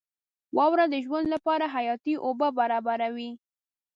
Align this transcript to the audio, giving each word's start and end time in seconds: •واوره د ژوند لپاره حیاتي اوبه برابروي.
•واوره 0.57 0.85
د 0.93 0.95
ژوند 1.05 1.27
لپاره 1.33 1.65
حیاتي 1.75 2.13
اوبه 2.25 2.47
برابروي. 2.59 3.31